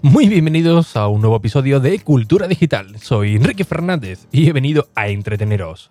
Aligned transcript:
Muy 0.00 0.28
bienvenidos 0.28 0.96
a 0.96 1.08
un 1.08 1.20
nuevo 1.20 1.34
episodio 1.34 1.80
de 1.80 1.98
Cultura 1.98 2.46
Digital. 2.46 3.00
Soy 3.00 3.34
Enrique 3.34 3.64
Fernández 3.64 4.28
y 4.30 4.48
he 4.48 4.52
venido 4.52 4.88
a 4.94 5.08
entreteneros. 5.08 5.90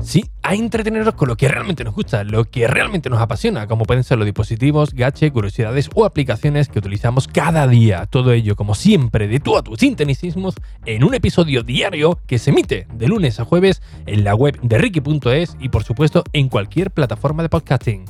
Sí, 0.00 0.24
a 0.42 0.56
entreteneros 0.56 1.14
con 1.14 1.28
lo 1.28 1.36
que 1.36 1.46
realmente 1.46 1.84
nos 1.84 1.94
gusta, 1.94 2.24
lo 2.24 2.44
que 2.44 2.66
realmente 2.66 3.08
nos 3.08 3.20
apasiona, 3.20 3.68
como 3.68 3.84
pueden 3.84 4.02
ser 4.02 4.18
los 4.18 4.26
dispositivos, 4.26 4.94
gache, 4.94 5.30
curiosidades 5.30 5.88
o 5.94 6.04
aplicaciones 6.04 6.68
que 6.68 6.80
utilizamos 6.80 7.28
cada 7.28 7.68
día. 7.68 8.06
Todo 8.06 8.32
ello, 8.32 8.56
como 8.56 8.74
siempre, 8.74 9.28
de 9.28 9.38
tú 9.38 9.56
a 9.56 9.62
tus 9.62 9.78
sintonicismos, 9.78 10.56
en 10.86 11.04
un 11.04 11.14
episodio 11.14 11.62
diario 11.62 12.18
que 12.26 12.40
se 12.40 12.50
emite 12.50 12.88
de 12.92 13.06
lunes 13.06 13.38
a 13.38 13.44
jueves 13.44 13.80
en 14.06 14.24
la 14.24 14.34
web 14.34 14.58
de 14.60 14.76
Ricky.es 14.76 15.56
y 15.60 15.68
por 15.68 15.84
supuesto 15.84 16.24
en 16.32 16.48
cualquier 16.48 16.90
plataforma 16.90 17.44
de 17.44 17.48
podcasting. 17.48 18.06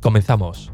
Comenzamos. 0.00 0.72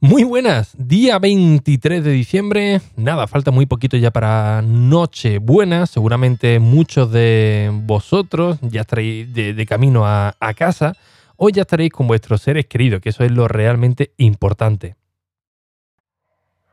Muy 0.00 0.22
buenas, 0.22 0.76
día 0.78 1.18
23 1.18 2.04
de 2.04 2.12
diciembre. 2.12 2.80
Nada, 2.94 3.26
falta 3.26 3.50
muy 3.50 3.66
poquito 3.66 3.96
ya 3.96 4.12
para 4.12 4.62
Nochebuena. 4.62 5.86
Seguramente 5.86 6.60
muchos 6.60 7.10
de 7.10 7.68
vosotros 7.82 8.58
ya 8.62 8.82
estaréis 8.82 9.34
de, 9.34 9.66
camino 9.66 10.06
a, 10.06 10.32
casa 10.56 10.94
o 11.34 11.48
ya 11.48 11.62
estaréis 11.62 11.90
con 11.90 12.06
vuestros 12.06 12.42
seres 12.42 12.66
queridos, 12.66 13.00
que 13.00 13.08
eso 13.08 13.24
es 13.24 13.32
lo 13.32 13.48
realmente 13.48 14.12
importante. 14.18 14.94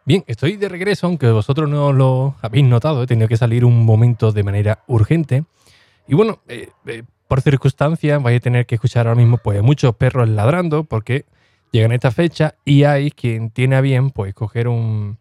Bien, 0.05 0.23
estoy 0.27 0.55
de 0.57 0.69
regreso, 0.69 1.07
aunque 1.07 1.31
vosotros 1.31 1.67
no 1.67 1.93
lo 1.93 2.35
habéis 2.43 2.65
notado, 2.65 3.01
he 3.01 3.07
tenido 3.07 3.27
que 3.27 3.37
salir 3.37 3.65
un 3.65 3.85
momento 3.85 4.33
de 4.33 4.43
manera 4.43 4.83
urgente. 4.85 5.45
Y 6.07 6.13
bueno, 6.13 6.41
eh, 6.47 6.69
eh, 6.85 7.01
por 7.27 7.41
circunstancias 7.41 8.21
vais 8.21 8.37
a 8.37 8.39
tener 8.39 8.67
que 8.67 8.75
escuchar 8.75 9.07
ahora 9.07 9.19
mismo 9.19 9.39
pues 9.39 9.63
muchos 9.63 9.95
perros 9.95 10.29
ladrando 10.29 10.83
porque 10.83 11.25
llegan 11.75 11.91
a 11.91 11.95
esta 11.95 12.11
fecha 12.11 12.55
y 12.63 12.83
hay 12.83 13.11
quien 13.11 13.49
tiene 13.49 13.75
a 13.75 13.81
bien 13.81 14.09
pues 14.09 14.33
coger 14.33 14.67
un, 14.67 15.17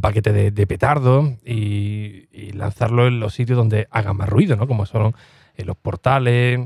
paquete 0.00 0.50
de, 0.52 0.66
petardos 0.66 1.30
y, 1.44 2.52
lanzarlo 2.52 3.08
en 3.08 3.18
los 3.18 3.34
sitios 3.34 3.56
donde 3.56 3.88
haga 3.90 4.12
más 4.12 4.28
ruido, 4.28 4.54
¿no? 4.54 4.68
Como 4.68 4.86
son 4.86 5.14
en 5.56 5.66
los 5.66 5.76
portales, 5.76 6.60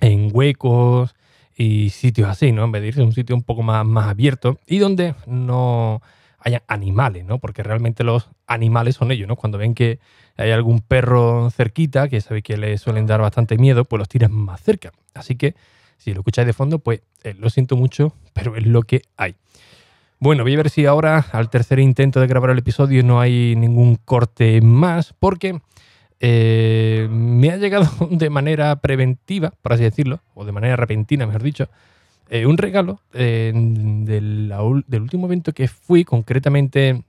en 0.00 0.30
huecos 0.32 1.14
y 1.56 1.90
sitios 1.90 2.28
así, 2.28 2.52
¿no? 2.52 2.64
En 2.64 2.72
vez 2.72 2.82
de 2.82 2.88
irse 2.88 3.00
a 3.00 3.04
un 3.04 3.12
sitio 3.12 3.34
un 3.34 3.42
poco 3.42 3.62
más, 3.62 3.86
abierto 4.06 4.58
y 4.66 4.78
donde 4.78 5.14
no 5.26 6.02
haya 6.38 6.62
animales, 6.68 7.24
¿no? 7.24 7.38
Porque 7.38 7.62
realmente 7.62 8.04
los 8.04 8.28
animales 8.46 8.96
son 8.96 9.10
ellos, 9.10 9.28
¿no? 9.28 9.36
Cuando 9.36 9.56
ven 9.56 9.74
que 9.74 10.00
hay 10.36 10.50
algún 10.50 10.80
perro 10.80 11.50
cerquita, 11.50 12.08
que 12.08 12.20
sabéis 12.20 12.44
que 12.44 12.56
le 12.58 12.76
suelen 12.76 13.06
dar 13.06 13.20
bastante 13.20 13.56
miedo, 13.56 13.84
pues 13.84 13.98
los 13.98 14.08
tiran 14.08 14.32
más 14.32 14.60
cerca. 14.60 14.92
Así 15.14 15.36
que 15.36 15.54
si 16.00 16.14
lo 16.14 16.20
escucháis 16.20 16.46
de 16.46 16.52
fondo, 16.52 16.78
pues 16.78 17.02
eh, 17.22 17.34
lo 17.38 17.50
siento 17.50 17.76
mucho, 17.76 18.14
pero 18.32 18.56
es 18.56 18.66
lo 18.66 18.82
que 18.82 19.02
hay. 19.16 19.36
Bueno, 20.18 20.42
voy 20.42 20.54
a 20.54 20.56
ver 20.56 20.70
si 20.70 20.84
ahora, 20.84 21.26
al 21.32 21.48
tercer 21.48 21.78
intento 21.78 22.20
de 22.20 22.26
grabar 22.26 22.50
el 22.50 22.58
episodio, 22.58 23.02
no 23.02 23.20
hay 23.20 23.54
ningún 23.56 23.96
corte 23.96 24.60
más, 24.60 25.14
porque 25.18 25.60
eh, 26.20 27.08
me 27.10 27.50
ha 27.50 27.56
llegado 27.56 27.88
de 28.10 28.28
manera 28.30 28.76
preventiva, 28.76 29.52
por 29.62 29.72
así 29.72 29.82
decirlo, 29.82 30.20
o 30.34 30.44
de 30.44 30.52
manera 30.52 30.76
repentina, 30.76 31.26
mejor 31.26 31.42
dicho, 31.42 31.68
eh, 32.28 32.46
un 32.46 32.58
regalo 32.58 33.00
del, 33.12 34.52
último 34.92 35.26
evento 35.26 35.52
que 35.52 35.68
fui, 35.68 36.04
concretamente 36.04 37.02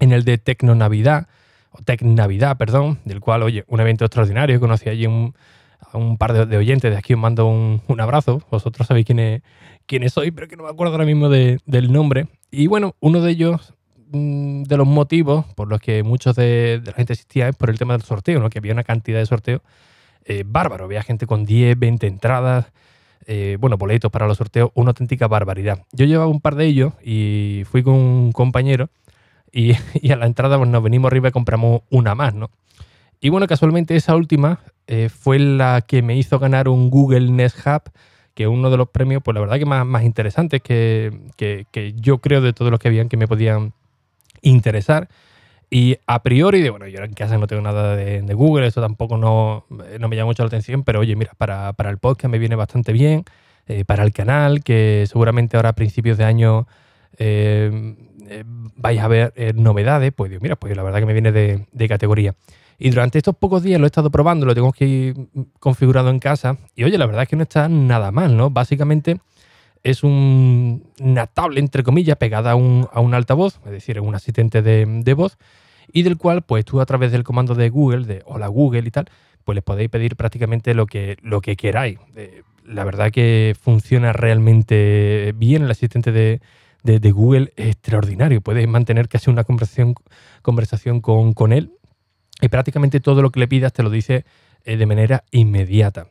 en 0.00 0.12
el 0.12 0.24
de 0.24 0.38
Tecno 0.38 0.74
Navidad, 0.74 1.28
o 1.70 1.82
Tec 1.82 2.02
Navidad, 2.02 2.56
perdón, 2.56 2.98
del 3.04 3.20
cual, 3.20 3.42
oye, 3.42 3.64
un 3.68 3.80
evento 3.80 4.04
extraordinario, 4.04 4.58
conocí 4.58 4.88
allí 4.88 5.06
un, 5.06 5.34
a 5.92 5.98
un 5.98 6.18
par 6.18 6.46
de, 6.46 6.56
oyentes 6.56 6.90
de 6.90 6.96
aquí 6.96 7.14
os 7.14 7.20
mando 7.20 7.46
un, 7.46 8.00
abrazo. 8.00 8.42
Vosotros 8.50 8.86
sabéis 8.86 9.06
quiénes 9.06 9.42
quién 9.86 10.08
soy, 10.10 10.30
pero 10.30 10.48
que 10.48 10.56
no 10.56 10.64
me 10.64 10.70
acuerdo 10.70 10.94
ahora 10.94 11.06
mismo 11.06 11.28
del 11.28 11.92
nombre. 11.92 12.28
Y 12.50 12.66
bueno, 12.66 12.94
uno 13.00 13.20
de 13.20 13.30
ellos, 13.30 13.74
mm, 14.10 14.64
de 14.64 14.76
los 14.76 14.86
motivos 14.86 15.46
por 15.54 15.68
los 15.68 15.80
que 15.80 16.02
muchos 16.02 16.36
de, 16.36 16.82
la 16.84 16.92
gente 16.92 17.14
existía 17.14 17.48
es 17.48 17.56
por 17.56 17.70
el 17.70 17.78
tema 17.78 17.94
del 17.94 18.02
sorteo, 18.02 18.40
¿no? 18.40 18.50
que 18.50 18.58
había 18.58 18.72
una 18.72 18.84
cantidad 18.84 19.18
de 19.18 19.26
sorteos 19.26 19.62
eh, 20.24 20.44
bárbaro. 20.46 20.84
Había 20.84 21.02
gente 21.02 21.26
con 21.26 21.44
10, 21.44 21.78
20 21.78 22.06
entradas, 22.06 22.72
eh, 23.26 23.56
bueno, 23.60 23.76
boletos 23.76 24.10
para 24.10 24.26
los 24.26 24.38
sorteos, 24.38 24.70
una 24.74 24.90
auténtica 24.90 25.26
barbaridad. 25.26 25.84
Yo 25.92 26.04
llevaba 26.04 26.30
un 26.30 26.40
par 26.40 26.54
de 26.54 26.66
ellos 26.66 26.92
y 27.02 27.62
fui 27.70 27.82
con 27.82 27.94
un 27.94 28.32
compañero 28.32 28.90
y, 29.52 29.72
a 30.12 30.16
la 30.16 30.26
entrada 30.26 30.58
pues, 30.58 30.68
nos 30.68 30.82
venimos 30.82 31.08
arriba 31.10 31.28
y 31.28 31.32
compramos 31.32 31.82
una 31.90 32.14
más, 32.14 32.34
¿no? 32.34 32.50
Y 33.20 33.30
bueno, 33.30 33.46
casualmente 33.46 33.96
esa 33.96 34.14
última 34.14 34.60
eh, 34.90 35.10
fue 35.10 35.38
la 35.38 35.82
que 35.82 36.00
me 36.00 36.16
hizo 36.16 36.38
ganar 36.38 36.66
un 36.66 36.88
Google 36.88 37.30
Nest 37.30 37.58
Hub, 37.66 37.92
que 38.34 38.44
es 38.44 38.48
uno 38.48 38.70
de 38.70 38.78
los 38.78 38.88
premios, 38.88 39.22
pues 39.22 39.34
la 39.34 39.42
verdad 39.42 39.58
que 39.58 39.66
más, 39.66 39.84
más 39.84 40.02
interesantes 40.02 40.62
que, 40.62 41.12
que, 41.36 41.94
yo 41.96 42.18
creo 42.18 42.40
de 42.40 42.54
todos 42.54 42.70
los 42.70 42.80
que 42.80 42.88
habían 42.88 43.10
que 43.10 43.18
me 43.18 43.28
podían 43.28 43.74
interesar. 44.40 45.08
Y 45.68 45.98
a 46.06 46.22
priori, 46.22 46.62
de, 46.62 46.70
bueno, 46.70 46.86
yo 46.86 47.00
en 47.00 47.12
casa 47.12 47.36
no 47.36 47.46
tengo 47.46 47.60
nada 47.60 47.96
de, 47.96 48.22
Google, 48.32 48.66
eso 48.66 48.80
tampoco 48.80 49.18
no, 49.18 49.66
no, 49.68 50.08
me 50.08 50.16
llama 50.16 50.28
mucho 50.28 50.42
la 50.42 50.46
atención, 50.46 50.84
pero 50.84 51.00
oye, 51.00 51.14
mira, 51.16 51.32
para, 51.36 51.74
para 51.74 51.90
el 51.90 51.98
podcast 51.98 52.32
me 52.32 52.38
viene 52.38 52.56
bastante 52.56 52.92
bien, 52.92 53.24
eh, 53.66 53.84
para 53.84 54.04
el 54.04 54.12
canal, 54.14 54.64
que 54.64 55.04
seguramente 55.06 55.58
ahora 55.58 55.70
a 55.70 55.74
principios 55.74 56.16
de 56.16 56.24
año 56.24 56.66
eh, 57.18 57.94
vais 58.74 59.00
a 59.00 59.08
ver 59.08 59.34
novedades, 59.54 60.12
pues 60.16 60.30
digo, 60.30 60.40
mira, 60.40 60.56
pues 60.56 60.74
la 60.74 60.82
verdad 60.82 61.00
que 61.00 61.06
me 61.06 61.12
viene 61.12 61.30
de, 61.30 61.66
de 61.72 61.88
categoría. 61.88 62.34
Y 62.78 62.90
durante 62.90 63.18
estos 63.18 63.36
pocos 63.36 63.64
días 63.64 63.80
lo 63.80 63.86
he 63.86 63.88
estado 63.88 64.10
probando, 64.10 64.46
lo 64.46 64.54
tengo 64.54 64.68
aquí 64.68 65.12
configurado 65.58 66.10
en 66.10 66.20
casa. 66.20 66.58
Y 66.76 66.84
oye, 66.84 66.96
la 66.96 67.06
verdad 67.06 67.22
es 67.24 67.28
que 67.28 67.36
no 67.36 67.42
está 67.42 67.68
nada 67.68 68.12
mal, 68.12 68.36
¿no? 68.36 68.50
Básicamente 68.50 69.18
es 69.82 70.04
un, 70.04 70.84
una 71.00 71.26
tablet, 71.26 71.58
entre 71.58 71.82
comillas, 71.82 72.16
pegada 72.16 72.52
a 72.52 72.54
un, 72.54 72.88
a 72.92 73.00
un 73.00 73.14
altavoz, 73.14 73.60
es 73.64 73.72
decir, 73.72 74.00
un 74.00 74.14
asistente 74.14 74.62
de, 74.62 75.14
voz, 75.14 75.38
y 75.92 76.02
del 76.02 76.16
cual, 76.16 76.42
pues 76.42 76.64
tú 76.64 76.80
a 76.80 76.86
través 76.86 77.10
del 77.10 77.24
comando 77.24 77.54
de 77.54 77.68
Google, 77.68 78.06
de 78.06 78.22
hola 78.26 78.46
Google 78.46 78.86
y 78.86 78.90
tal, 78.90 79.08
pues 79.44 79.56
les 79.56 79.64
podéis 79.64 79.88
pedir 79.88 80.14
prácticamente 80.14 80.72
lo 80.74 80.86
que, 80.86 81.16
queráis. 81.56 81.98
Eh, 82.14 82.42
la 82.64 82.84
verdad 82.84 83.10
que 83.10 83.56
funciona 83.60 84.12
realmente 84.12 85.32
bien 85.36 85.64
el 85.64 85.70
asistente 85.70 86.12
de, 86.12 86.40
Google, 87.10 87.52
es 87.56 87.68
extraordinario. 87.68 88.40
Puedes 88.40 88.68
mantener 88.68 89.08
casi 89.08 89.30
una 89.30 89.42
conversación, 89.42 89.94
conversación 90.42 91.00
con, 91.00 91.32
con 91.32 91.52
él 91.52 91.77
y 92.40 92.48
prácticamente 92.48 93.00
todo 93.00 93.22
lo 93.22 93.30
que 93.30 93.40
le 93.40 93.48
pidas 93.48 93.72
te 93.72 93.82
lo 93.82 93.90
dice 93.90 94.24
eh, 94.64 94.76
de 94.76 94.86
manera 94.86 95.24
inmediata. 95.30 96.08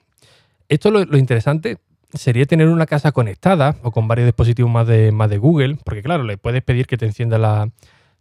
Esto 0.69 0.91
lo, 0.91 1.17
interesante 1.17 1.77
sería 2.13 2.45
tener 2.45 2.67
una 2.67 2.85
casa 2.85 3.11
conectada 3.11 3.75
o 3.83 3.91
con 3.91 4.07
varios 4.07 4.27
dispositivos 4.27 4.71
más 4.71 4.87
de, 4.87 5.11
más 5.11 5.29
de 5.29 5.37
Google, 5.37 5.77
porque 5.83 6.01
claro, 6.01 6.23
le 6.23 6.37
puedes 6.37 6.63
pedir 6.63 6.87
que 6.87 6.97
te 6.97 7.05
encienda 7.05 7.37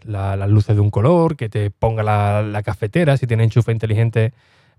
las 0.05 0.51
luces 0.51 0.77
de 0.77 0.83
un 0.83 0.91
color, 0.91 1.37
que 1.37 1.49
te 1.49 1.71
ponga 1.71 2.03
la, 2.03 2.63
cafetera, 2.63 3.17
si 3.17 3.27
tiene 3.27 3.45
enchufe 3.45 3.73
inteligente 3.73 4.33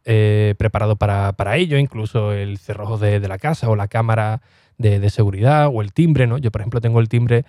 eh, 0.06 0.56
preparado 0.58 0.96
para, 0.96 1.58
ello, 1.58 1.78
incluso 1.78 2.32
el 2.32 2.58
cerrojo 2.58 2.98
de, 2.98 3.20
la 3.20 3.38
casa 3.38 3.70
o 3.70 3.76
la 3.76 3.88
cámara 3.88 4.42
de, 4.78 5.10
seguridad 5.10 5.70
o 5.74 5.82
el 5.82 5.92
timbre, 5.92 6.28
¿no? 6.28 6.38
Yo, 6.38 6.52
por 6.52 6.62
ejemplo, 6.62 6.80
tengo 6.80 7.00
el 7.00 7.10
timbre 7.10 7.44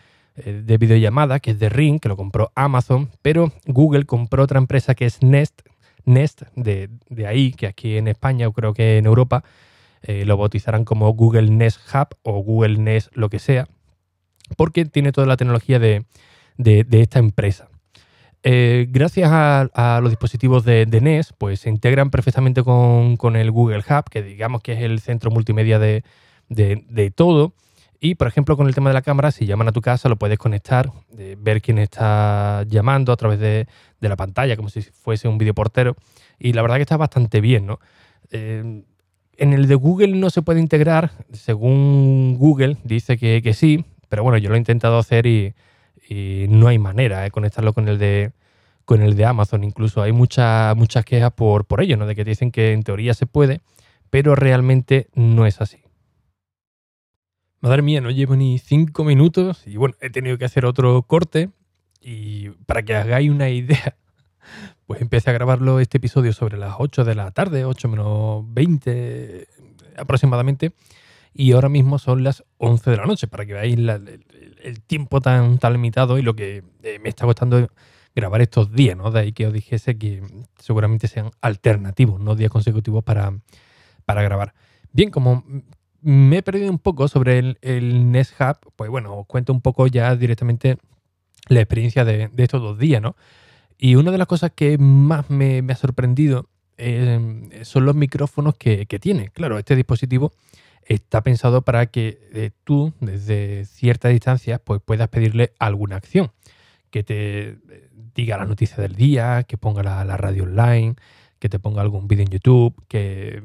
de 0.45 0.79
videollamada, 0.79 1.41
que 1.41 1.53
es 1.53 1.59
de 1.59 1.69
Ring, 1.69 2.01
que 2.01 2.09
lo 2.09 2.17
compró 2.17 2.53
Amazon, 2.55 3.11
pero 3.23 3.53
Google 3.67 4.05
compró 4.05 4.45
otra 4.45 4.59
empresa 4.59 4.95
que 4.95 5.07
es 5.07 5.23
Nest, 5.23 5.63
Nest 6.05 6.43
de, 6.55 6.89
ahí, 7.27 7.53
que 7.53 7.67
aquí 7.67 7.97
en 7.97 8.09
España 8.09 8.49
o 8.49 8.53
creo 8.53 8.75
que 8.75 8.99
en 8.99 9.07
Europa 9.07 9.45
eh, 10.03 10.25
lo 10.25 10.37
bautizarán 10.37 10.85
como 10.85 11.13
Google 11.13 11.51
Nest 11.51 11.81
Hub 11.93 12.17
o 12.23 12.43
Google 12.43 12.79
Nest 12.79 13.15
lo 13.15 13.29
que 13.29 13.39
sea, 13.39 13.69
porque 14.57 14.85
tiene 14.85 15.13
toda 15.13 15.27
la 15.27 15.37
tecnología 15.37 15.79
de, 15.79 16.05
esta 16.59 17.19
empresa. 17.19 17.69
Eh, 18.45 18.87
gracias 18.91 19.31
a, 19.33 20.01
los 20.01 20.11
dispositivos 20.11 20.65
de, 20.65 20.87
Nest, 20.87 21.33
pues 21.37 21.61
se 21.61 21.69
integran 21.69 22.11
perfectamente 22.11 22.63
con, 22.63 23.37
el 23.37 23.51
Google 23.51 23.85
Hub, 23.89 24.09
que 24.11 24.23
digamos 24.23 24.63
que 24.63 24.73
es 24.73 24.83
el 24.83 25.01
centro 25.01 25.31
multimedia 25.31 25.79
de, 25.79 26.05
de 26.49 27.13
todo 27.15 27.55
y, 28.01 28.15
por 28.15 28.29
ejemplo, 28.29 28.57
con 28.57 28.69
el 28.69 28.75
tema 28.75 28.91
de 28.91 28.95
la 28.95 29.03
cámara, 29.03 29.33
si 29.33 29.45
llaman 29.47 29.69
a 29.69 29.73
tu 29.73 29.81
casa, 29.81 30.09
lo 30.09 30.17
puedes 30.17 30.39
conectar, 30.39 30.93
ver 31.39 31.61
quién 31.61 31.79
está 31.79 32.65
llamando 32.69 33.13
a 33.13 33.17
través 33.17 33.41
de, 33.41 33.67
la 34.01 34.15
pantalla, 34.15 34.57
como 34.57 34.69
si 34.69 34.83
fuese 34.83 35.27
un 35.27 35.37
videoportero. 35.37 35.97
Y 36.39 36.53
la 36.53 36.63
verdad 36.63 36.77
que 36.77 36.83
está 36.83 36.97
bastante 36.97 37.41
bien, 37.41 37.67
¿no? 37.67 37.81
Eh, 38.31 38.85
en 39.37 39.53
el 39.53 39.67
de 39.67 39.75
Google 39.75 40.09
no 40.09 40.31
se 40.31 40.43
puede 40.43 40.61
integrar, 40.61 41.13
según 41.33 42.37
Google 42.39 42.77
dice 42.85 43.17
que, 43.19 43.55
sí, 43.55 43.85
pero 44.09 44.23
bueno, 44.23 44.39
yo 44.39 44.49
lo 44.49 44.55
he 44.55 44.59
intentado 44.59 44.99
hacer 44.99 45.27
y, 45.27 45.55
no 46.49 46.69
hay 46.69 46.79
manera 46.79 47.21
de 47.21 47.27
¿eh? 47.27 47.31
conectarlo 47.31 47.75
con 47.75 47.87
el 47.87 47.99
de 47.99 48.33
con 48.87 49.03
el 49.03 49.15
de 49.15 49.27
Amazon. 49.27 49.63
Incluso 49.63 50.01
hay 50.01 50.13
muchas 50.13 50.75
muchas 50.75 51.05
quejas 51.05 51.33
por, 51.33 51.67
por 51.67 51.83
ello, 51.83 51.99
¿no? 51.99 52.07
De 52.07 52.17
que 52.17 52.25
dicen 52.25 52.51
que 52.51 52.73
en 52.73 52.83
teoría 52.83 53.13
se 53.13 53.27
puede, 53.27 53.61
pero 54.09 54.35
realmente 54.35 55.09
no 55.15 55.45
es 55.45 55.61
así. 55.61 55.88
Madre 57.61 57.83
mía, 57.83 58.01
no 58.01 58.11
llevo 58.11 58.37
ni 58.37 58.59
cinco 58.59 59.03
minutos 59.03 59.67
y 59.67 59.77
bueno, 59.77 59.97
he 60.01 60.11
tenido 60.11 60.39
que 60.39 60.45
hacer 60.45 60.65
otro 60.65 61.03
corte 61.03 61.51
y 62.01 62.51
para 62.67 62.83
que 62.83 62.95
hagáis 62.95 63.31
una 63.31 63.51
idea, 63.51 63.97
pues 64.87 65.01
empecé 65.01 65.31
a 65.31 65.33
grabarlo 65.33 65.81
este 65.81 65.97
episodio 65.97 66.33
sobre 66.33 66.57
las 66.57 66.77
8 66.79 67.05
de 67.05 67.15
la 67.17 67.33
tarde, 67.33 67.65
8 67.65 67.89
menos 67.89 68.45
20 68.55 69.49
aproximadamente. 69.97 70.73
y 71.35 71.53
ahora 71.53 71.69
mismo 71.69 71.99
son 71.99 72.23
las 72.23 72.45
11 72.59 72.91
de 72.93 72.97
la 72.97 73.07
noche, 73.07 73.27
para 73.27 73.45
que 73.45 73.55
veáis 73.55 73.77
el, 73.77 74.81
tiempo 74.87 75.21
tan, 75.21 75.59
tan 75.59 75.73
limitado 75.73 76.17
y 76.19 76.23
lo 76.23 76.35
que 76.37 76.63
eh, 76.85 76.99
me 77.01 77.09
está 77.09 77.27
costando 77.27 77.69
grabar 78.15 78.41
estos 78.41 78.73
días, 78.73 78.97
¿no? 78.97 79.11
De 79.11 79.21
ahí 79.21 79.33
que 79.33 79.47
os 79.47 79.53
dijese 79.53 79.99
que 79.99 80.23
seguramente 80.59 81.09
sean 81.09 81.31
alternativos, 81.41 82.21
no 82.21 82.37
días 82.37 82.51
consecutivos 82.51 83.03
para, 83.05 83.33
para 84.05 84.23
grabar. 84.23 84.55
Bien, 84.93 85.11
como 85.11 85.45
me 86.01 86.39
he 86.39 86.43
perdido 86.43 86.71
un 86.71 86.79
poco 86.79 87.09
sobre 87.09 87.39
el, 87.39 87.59
el 87.63 88.11
Nest 88.11 88.41
Hub, 88.41 88.73
pues 88.77 88.91
bueno, 88.91 89.17
os 89.17 89.27
cuento 89.27 89.53
un 89.53 89.61
poco 89.61 89.87
ya 89.87 90.15
directamente 90.17 90.79
la 91.49 91.61
experiencia 91.61 92.05
de, 92.05 92.31
estos 92.37 92.61
dos 92.63 92.79
días, 92.79 93.03
¿no? 93.03 93.17
Y 93.79 93.95
una 93.95 94.11
de 94.11 94.19
las 94.19 94.27
cosas 94.27 94.53
que 94.55 94.77
más 94.79 95.31
me, 95.31 95.65
ha 95.69 95.77
sorprendido 95.77 96.49
eh, 96.77 97.61
son 97.63 97.85
los 97.85 97.95
micrófonos 97.95 98.57
que, 98.57 98.87
tiene. 99.01 99.31
Claro, 99.31 99.59
este 99.59 99.77
dispositivo 99.77 100.33
está 100.85 101.23
pensado 101.23 101.63
para 101.63 101.87
que 101.87 102.19
eh, 102.33 102.51
tú, 102.65 102.93
desde 103.01 103.65
cierta 103.67 104.09
distancia, 104.09 104.59
pues 104.59 104.81
puedas 104.85 105.09
pedirle 105.09 105.53
alguna 105.59 105.97
acción. 105.97 106.33
Que 106.91 107.05
te 107.05 107.49
eh, 107.51 107.59
diga 108.15 108.37
la 108.37 108.47
noticia 108.47 108.79
del 108.79 108.97
día, 108.97 109.45
que 109.45 109.59
ponga 109.59 109.83
la, 109.83 110.17
radio 110.17 110.43
online, 110.43 110.97
que 111.39 111.49
te 111.49 111.61
ponga 111.61 111.83
algún 111.83 112.09
vídeo 112.09 112.25
en 112.25 112.31
YouTube, 112.31 112.75
que 112.89 113.43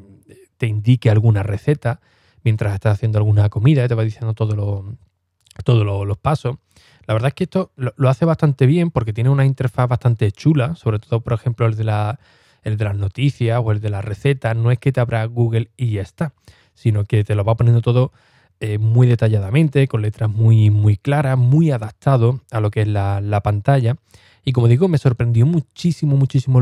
te 0.57 0.65
indique 0.65 1.11
alguna 1.11 1.43
receta 1.43 2.01
mientras 2.43 2.73
estás 2.73 2.93
haciendo 2.93 3.17
alguna 3.17 3.49
comida, 3.49 3.87
te 3.87 3.95
va 3.95 4.03
diciendo 4.03 4.33
todos 4.33 4.55
los 4.55 6.17
pasos. 6.17 6.57
La 7.05 7.13
verdad 7.13 7.29
es 7.29 7.33
que 7.33 7.43
esto 7.45 7.71
lo, 7.75 8.09
hace 8.09 8.25
bastante 8.25 8.65
bien 8.65 8.89
porque 8.89 9.13
tiene 9.13 9.29
una 9.29 9.45
interfaz 9.45 9.89
bastante 9.89 10.31
chula, 10.31 10.75
sobre 10.75 10.99
todo, 10.99 11.21
por 11.21 11.33
ejemplo, 11.33 11.65
el 11.65 11.75
de, 11.75 11.83
la, 11.83 12.19
el 12.63 12.77
de 12.77 12.85
las 12.85 12.95
noticias 12.95 13.61
o 13.63 13.71
el 13.71 13.81
de 13.81 13.89
las 13.89 14.05
recetas. 14.05 14.55
No 14.55 14.71
es 14.71 14.79
que 14.79 14.91
te 14.91 15.01
abra 15.01 15.25
Google 15.25 15.69
y 15.75 15.91
ya 15.91 16.01
está, 16.01 16.33
sino 16.73 17.03
que 17.03 17.23
te 17.23 17.35
lo 17.35 17.43
va 17.43 17.55
poniendo 17.55 17.81
todo 17.81 18.13
eh, 18.61 18.77
muy 18.77 19.07
detalladamente, 19.07 19.87
con 19.89 20.01
letras 20.01 20.29
muy, 20.29 20.69
muy 20.69 20.95
claras, 20.95 21.37
muy 21.37 21.71
adaptado 21.71 22.39
a 22.51 22.61
lo 22.61 22.71
que 22.71 22.83
es 22.83 22.87
la, 22.87 23.41
pantalla. 23.43 23.97
Y 24.45 24.53
como 24.53 24.69
digo, 24.69 24.87
me 24.87 24.97
sorprendió 24.97 25.45
muchísimo, 25.45 26.15
muchísimo 26.15 26.61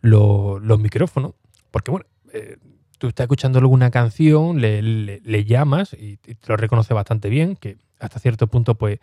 los 0.00 0.80
micrófonos, 0.80 1.32
porque 1.72 1.90
bueno, 1.90 2.06
eh, 2.32 2.58
tú 2.98 3.08
estás 3.08 3.24
escuchando 3.24 3.58
alguna 3.58 3.90
canción, 3.90 4.60
le, 4.60 5.44
llamas 5.44 5.94
y, 5.94 6.16
te 6.18 6.36
lo 6.46 6.56
reconoce 6.56 6.94
bastante 6.94 7.28
bien, 7.28 7.56
que 7.56 7.78
hasta 7.98 8.18
cierto 8.18 8.46
punto 8.46 8.76
pues 8.76 9.00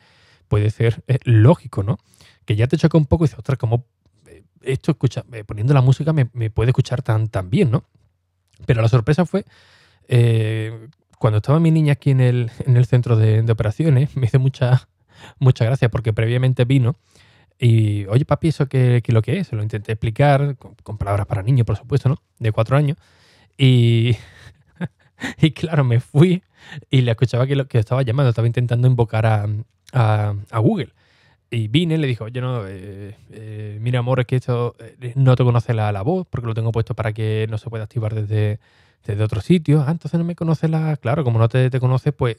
puede 0.47 0.69
ser 0.69 1.03
eh, 1.07 1.19
lógico, 1.23 1.83
¿no? 1.83 1.97
Que 2.45 2.55
ya 2.55 2.67
te 2.67 2.77
choca 2.77 2.97
un 2.97 3.05
poco 3.05 3.23
y 3.23 3.27
dices, 3.27 3.39
ostras, 3.39 3.57
como 3.57 3.85
eh, 4.27 4.43
esto 4.61 4.91
escucha, 4.91 5.25
eh, 5.31 5.43
poniendo 5.43 5.73
la 5.73 5.81
música 5.81 6.13
me, 6.13 6.25
puede 6.49 6.69
escuchar 6.69 7.01
tan, 7.01 7.27
tan 7.29 7.49
bien, 7.49 7.71
¿no? 7.71 7.83
Pero 8.65 8.81
la 8.81 8.89
sorpresa 8.89 9.25
fue 9.25 9.45
cuando 11.17 11.37
estaba 11.37 11.59
mi 11.59 11.71
niña 11.71 11.93
aquí 11.93 12.11
en 12.11 12.21
el, 12.21 12.51
en 12.65 12.77
el 12.77 12.85
centro 12.85 13.15
de, 13.17 13.43
operaciones, 13.51 14.15
me 14.15 14.27
hizo 14.27 14.39
mucha, 14.39 14.87
mucha 15.39 15.65
gracia 15.65 15.89
porque 15.89 16.13
previamente 16.13 16.65
vino 16.65 16.95
y, 17.57 18.05
oye, 18.07 18.25
papi, 18.25 18.49
¿eso 18.49 18.67
qué, 18.67 19.01
lo 19.07 19.21
que 19.21 19.39
es? 19.39 19.47
Se 19.47 19.55
lo 19.55 19.63
intenté 19.63 19.93
explicar 19.93 20.57
con, 20.57 20.97
palabras 20.97 21.25
para 21.25 21.41
niños, 21.41 21.65
por 21.65 21.77
supuesto, 21.77 22.09
¿no? 22.09 22.21
De 22.39 22.51
cuatro 22.51 22.75
años. 22.75 22.97
Y, 23.57 24.17
y 25.41 25.51
claro, 25.51 25.83
me 25.83 25.99
fui 25.99 26.43
y 26.89 27.01
le 27.01 27.11
escuchaba 27.11 27.47
que, 27.47 27.55
lo, 27.55 27.67
que 27.67 27.79
estaba 27.79 28.01
llamando, 28.01 28.29
estaba 28.29 28.47
intentando 28.47 28.87
invocar 28.87 29.25
a, 29.25 29.47
a, 29.93 30.59
Google. 30.59 30.89
Y 31.49 31.67
vine 31.67 31.97
le 31.97 32.07
dijo, 32.07 32.25
oye, 32.25 32.41
no, 32.41 32.67
eh, 32.67 33.15
eh, 33.31 33.77
mira, 33.79 33.99
amor, 33.99 34.19
es 34.19 34.25
que 34.25 34.37
esto 34.37 34.75
eh, 34.79 35.13
no 35.15 35.35
te 35.35 35.43
conoce 35.43 35.73
la, 35.73 35.91
la, 35.91 36.01
voz 36.01 36.27
porque 36.29 36.47
lo 36.47 36.53
tengo 36.53 36.71
puesto 36.71 36.95
para 36.95 37.13
que 37.13 37.47
no 37.49 37.57
se 37.57 37.69
pueda 37.69 37.83
activar 37.83 38.13
desde, 38.13 38.59
desde 39.05 39.23
otro 39.23 39.41
sitio. 39.41 39.83
Ah, 39.87 39.91
entonces 39.91 40.17
no 40.17 40.25
me 40.25 40.35
conoce 40.35 40.67
la... 40.67 40.97
Claro, 40.97 41.23
como 41.23 41.39
no 41.39 41.47
te, 41.47 41.69
te 41.69 41.79
conoce, 41.79 42.11
pues 42.11 42.37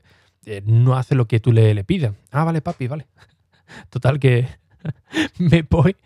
no 0.64 0.96
hace 0.96 1.14
lo 1.14 1.26
que 1.26 1.40
tú 1.40 1.52
le, 1.52 1.72
le 1.74 1.84
pidas. 1.84 2.14
Ah, 2.30 2.44
vale, 2.44 2.60
papi, 2.60 2.88
vale. 2.88 3.06
Total 3.90 4.18
que 4.18 4.48
me 5.38 5.62
voy 5.62 5.96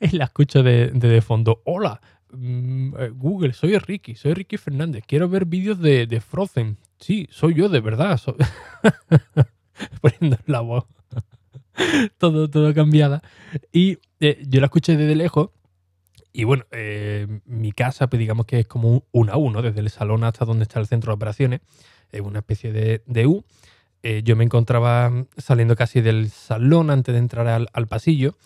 y 0.00 0.16
la 0.16 0.24
escucho 0.24 0.62
de, 0.62 0.88
de, 0.88 1.20
fondo. 1.20 1.62
Hola, 1.64 2.00
Google, 2.32 3.52
soy 3.52 3.78
Ricky, 3.78 4.14
soy 4.14 4.34
Ricky 4.34 4.56
Fernández. 4.56 5.04
Quiero 5.06 5.28
ver 5.28 5.44
vídeos 5.44 5.80
de, 5.80 6.06
de 6.06 6.20
Frozen. 6.20 6.76
Sí, 6.98 7.28
soy 7.30 7.54
yo, 7.54 7.68
de 7.68 7.80
verdad. 7.80 8.20
poniendo 10.00 10.38
la 10.46 10.60
voz 10.60 10.84
todo, 12.18 12.48
todo 12.50 12.74
cambiada. 12.74 13.22
Y 13.72 13.98
eh, 14.20 14.42
yo 14.46 14.60
la 14.60 14.66
escuché 14.66 14.96
desde 14.96 15.14
lejos. 15.14 15.50
Y 16.32 16.44
bueno, 16.44 16.64
eh, 16.70 17.26
mi 17.44 17.72
casa, 17.72 18.08
pues 18.08 18.20
digamos 18.20 18.46
que 18.46 18.60
es 18.60 18.66
como 18.66 19.04
un, 19.10 19.30
a 19.30 19.36
uno, 19.36 19.62
desde 19.62 19.80
el 19.80 19.90
salón 19.90 20.22
hasta 20.22 20.44
donde 20.44 20.62
está 20.62 20.78
el 20.78 20.86
centro 20.86 21.10
de 21.10 21.16
operaciones, 21.16 21.60
es 22.12 22.20
una 22.20 22.38
especie 22.38 22.72
de, 22.72 23.26
U. 23.26 23.44
Eh, 24.02 24.22
yo 24.24 24.36
me 24.36 24.44
encontraba 24.44 25.26
saliendo 25.36 25.74
casi 25.74 26.00
del 26.00 26.30
salón 26.30 26.90
antes 26.90 27.12
de 27.12 27.18
entrar 27.18 27.48
al, 27.48 27.86
pasillo 27.88 28.36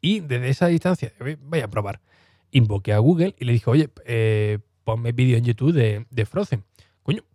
y 0.00 0.20
desde 0.20 0.48
esa 0.48 0.66
distancia, 0.68 1.12
voy 1.42 1.60
a 1.60 1.68
probar, 1.68 2.00
invoqué 2.54 2.94
a 2.94 2.98
Google 2.98 3.34
y 3.38 3.44
le 3.44 3.52
dije, 3.52 3.68
oye, 3.68 3.90
ponme 4.84 5.12
vídeo 5.12 5.36
en 5.36 5.44
YouTube 5.44 5.72
de, 5.72 6.06
de 6.10 6.24
Frozen 6.24 6.64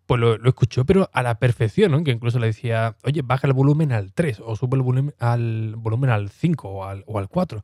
pues 0.10 0.20
lo, 0.20 0.44
escuchó, 0.44 0.86
pero 0.86 1.08
a 1.14 1.22
la 1.22 1.38
perfección, 1.38 1.92
¿no? 1.92 2.04
Que 2.04 2.10
incluso 2.10 2.40
le 2.40 2.48
decía, 2.48 2.96
oye, 3.04 3.22
baja 3.22 3.46
el 3.46 3.54
volumen 3.54 3.92
al 3.92 4.12
3 4.12 4.42
o 4.44 4.56
sube 4.56 4.76
el 4.76 4.82
volumen 4.82 5.14
al 5.20 5.76
volumen 5.78 6.10
al 6.10 6.32
5 6.32 6.68
o 6.68 6.84
al, 6.84 7.04
o 7.06 7.20
al 7.20 7.30
4. 7.30 7.64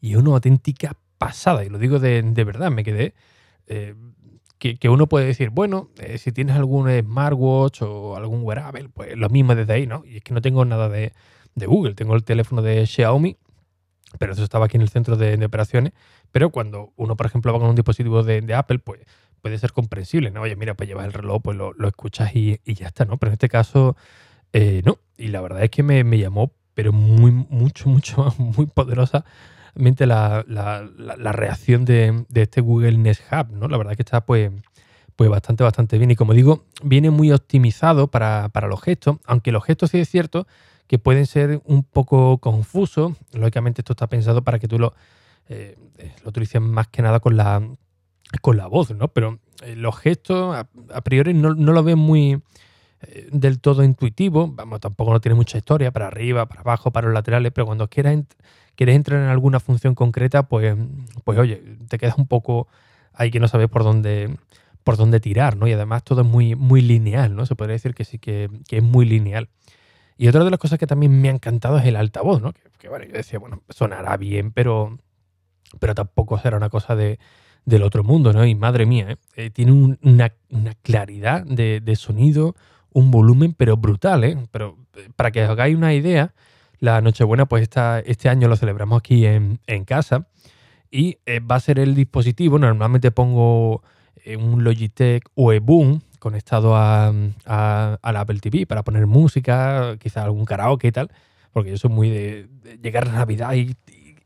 Y 0.00 0.14
es 0.14 0.16
una 0.16 0.32
auténtica 0.32 0.96
pasada, 1.18 1.64
y 1.64 1.68
lo 1.68 1.78
digo 1.78 2.00
de, 2.00 2.22
verdad, 2.44 2.72
me 2.72 2.82
quedé. 2.82 3.14
Eh, 3.68 3.94
que, 4.58 4.88
uno 4.88 5.06
puede 5.06 5.26
decir, 5.26 5.50
bueno, 5.50 5.90
eh, 6.00 6.18
si 6.18 6.32
tienes 6.32 6.56
algún 6.56 6.90
smartwatch 6.90 7.82
o 7.82 8.16
algún 8.16 8.42
wearable, 8.42 8.88
pues 8.88 9.16
lo 9.16 9.28
mismo 9.28 9.54
desde 9.54 9.74
ahí, 9.74 9.86
¿no? 9.86 10.02
Y 10.04 10.16
es 10.16 10.24
que 10.24 10.34
no 10.34 10.40
tengo 10.42 10.64
nada 10.64 10.88
de, 10.88 11.12
Google, 11.54 11.94
tengo 11.94 12.16
el 12.16 12.24
teléfono 12.24 12.60
de 12.60 12.86
Xiaomi, 12.86 13.36
pero 14.18 14.32
eso 14.32 14.42
estaba 14.42 14.64
aquí 14.64 14.78
en 14.78 14.82
el 14.82 14.88
centro 14.88 15.16
de, 15.16 15.44
operaciones. 15.44 15.92
Pero 16.34 16.50
cuando 16.50 16.92
uno, 16.96 17.16
por 17.16 17.26
ejemplo, 17.26 17.52
va 17.52 17.60
con 17.60 17.68
un 17.68 17.76
dispositivo 17.76 18.24
de, 18.24 18.40
de 18.40 18.54
Apple, 18.56 18.80
pues 18.80 19.02
puede 19.40 19.56
ser 19.56 19.72
comprensible, 19.72 20.32
¿no? 20.32 20.40
Oye, 20.40 20.56
mira, 20.56 20.74
pues 20.74 20.88
llevas 20.88 21.06
el 21.06 21.12
reloj, 21.12 21.40
pues 21.40 21.56
lo, 21.56 21.72
escuchas 21.86 22.34
y, 22.34 22.58
ya 22.64 22.88
está, 22.88 23.04
¿no? 23.04 23.18
Pero 23.18 23.30
en 23.30 23.34
este 23.34 23.48
caso, 23.48 23.96
eh, 24.52 24.82
no. 24.84 24.98
Y 25.16 25.28
la 25.28 25.40
verdad 25.40 25.62
es 25.62 25.70
que 25.70 25.84
me, 25.84 26.02
llamó, 26.18 26.50
pero 26.74 26.92
muy, 26.92 27.30
mucho, 27.30 27.88
mucho, 27.88 28.34
muy 28.36 28.66
poderosamente 28.66 30.06
la, 30.06 30.44
la, 30.48 31.30
reacción 31.30 31.84
de, 31.84 32.24
este 32.34 32.60
Google 32.60 32.98
Nest 32.98 33.22
Hub, 33.30 33.52
¿no? 33.52 33.68
La 33.68 33.76
verdad 33.76 33.92
es 33.92 33.98
que 33.98 34.02
está, 34.02 34.26
pues, 34.26 34.50
pues 35.14 35.30
bastante, 35.30 35.62
bastante 35.62 35.98
bien. 35.98 36.10
Y 36.10 36.16
como 36.16 36.34
digo, 36.34 36.64
viene 36.82 37.10
muy 37.10 37.30
optimizado 37.30 38.08
para, 38.08 38.50
los 38.68 38.82
gestos, 38.82 39.18
aunque 39.24 39.52
los 39.52 39.62
gestos 39.62 39.92
sí 39.92 40.00
es 40.00 40.08
cierto 40.08 40.48
que 40.88 40.98
pueden 40.98 41.26
ser 41.26 41.62
un 41.64 41.84
poco 41.84 42.38
confusos. 42.38 43.12
Lógicamente 43.34 43.82
esto 43.82 43.92
está 43.92 44.08
pensado 44.08 44.42
para 44.42 44.58
que 44.58 44.66
tú 44.66 44.80
lo, 44.80 44.94
eh, 45.48 45.76
lo 46.22 46.30
utilices 46.30 46.60
más 46.60 46.88
que 46.88 47.02
nada 47.02 47.20
con 47.20 47.36
la, 47.36 47.62
con 48.40 48.56
la 48.56 48.66
voz, 48.66 48.90
¿no? 48.92 49.08
Pero 49.08 49.38
eh, 49.62 49.76
los 49.76 49.96
gestos 49.96 50.56
a, 50.56 51.00
priori 51.02 51.34
no, 51.34 51.52
lo 51.54 51.82
ven 51.82 51.98
muy 51.98 52.40
eh, 53.02 53.28
del 53.30 53.60
todo 53.60 53.84
intuitivo, 53.84 54.48
vamos, 54.48 54.80
tampoco 54.80 55.12
no 55.12 55.20
tiene 55.20 55.34
mucha 55.34 55.58
historia, 55.58 55.90
para 55.90 56.06
arriba, 56.06 56.46
para 56.46 56.62
abajo, 56.62 56.90
para 56.90 57.06
los 57.06 57.14
laterales, 57.14 57.52
pero 57.52 57.66
cuando 57.66 57.88
quieras, 57.88 58.18
quieres 58.74 58.96
entrar 58.96 59.20
en 59.20 59.28
alguna 59.28 59.60
función 59.60 59.94
concreta, 59.94 60.48
pues, 60.48 60.76
pues 61.24 61.38
oye, 61.38 61.62
te 61.88 61.98
quedas 61.98 62.18
un 62.18 62.26
poco 62.26 62.68
ahí 63.12 63.30
que 63.30 63.40
no 63.40 63.48
sabes 63.48 63.68
por 63.68 63.84
dónde 63.84 64.36
por 64.84 64.98
dónde 64.98 65.18
tirar, 65.18 65.56
¿no? 65.56 65.66
Y 65.66 65.72
además 65.72 66.04
todo 66.04 66.20
es 66.20 66.26
muy, 66.26 66.54
muy 66.54 66.82
lineal, 66.82 67.34
¿no? 67.34 67.46
Se 67.46 67.56
podría 67.56 67.72
decir 67.72 67.94
que 67.94 68.04
sí 68.04 68.18
que, 68.18 68.50
es 68.70 68.82
muy 68.82 69.06
lineal. 69.06 69.48
Y 70.16 70.28
otra 70.28 70.44
de 70.44 70.50
las 70.50 70.60
cosas 70.60 70.78
que 70.78 70.86
también 70.86 71.20
me 71.20 71.28
ha 71.28 71.32
encantado 71.32 71.78
es 71.78 71.86
el 71.86 71.96
altavoz, 71.96 72.40
¿no? 72.40 72.52
Que, 72.78 72.88
bueno, 72.88 73.06
yo 73.06 73.12
decía, 73.12 73.38
bueno, 73.38 73.62
sonará 73.70 74.16
bien, 74.18 74.52
pero, 74.52 74.98
pero 75.78 75.94
tampoco 75.94 76.38
será 76.38 76.56
una 76.56 76.68
cosa 76.68 76.96
de, 76.96 77.18
del 77.64 77.82
otro 77.82 78.04
mundo, 78.04 78.32
¿no? 78.32 78.44
Y 78.44 78.54
madre 78.54 78.86
mía, 78.86 79.12
¿eh? 79.12 79.16
Eh, 79.36 79.50
tiene 79.50 79.72
una, 79.72 80.32
claridad 80.82 81.44
de, 81.44 81.96
sonido, 81.96 82.54
un 82.92 83.10
volumen, 83.10 83.54
pero 83.54 83.76
brutal, 83.76 84.24
¿eh? 84.24 84.36
Pero 84.50 84.76
eh, 84.96 85.08
para 85.16 85.30
que 85.30 85.42
os 85.42 85.50
hagáis 85.50 85.76
una 85.76 85.94
idea, 85.94 86.34
la 86.80 87.00
Nochebuena, 87.00 87.46
pues 87.46 87.62
esta, 87.62 88.00
este 88.00 88.28
año 88.28 88.48
lo 88.48 88.56
celebramos 88.56 88.98
aquí 88.98 89.24
en, 89.26 89.58
casa 89.86 90.26
y 90.90 91.18
va 91.50 91.56
a 91.56 91.60
ser 91.60 91.78
el 91.78 91.94
dispositivo, 91.94 92.58
normalmente 92.58 93.10
pongo 93.10 93.82
un 94.38 94.64
Logitech 94.64 95.24
Boom 95.34 96.02
conectado 96.18 96.76
a, 96.76 97.12
a, 97.46 98.12
la 98.12 98.20
Apple 98.20 98.40
TV 98.40 98.66
para 98.66 98.82
poner 98.82 99.06
música, 99.06 99.96
quizá 99.98 100.24
algún 100.24 100.44
karaoke 100.44 100.88
y 100.88 100.92
tal, 100.92 101.10
porque 101.52 101.70
yo 101.70 101.76
soy 101.78 101.90
muy 101.90 102.10
de, 102.10 102.48
llegar 102.82 103.08
a 103.08 103.12
Navidad 103.12 103.54
y, 103.54 103.76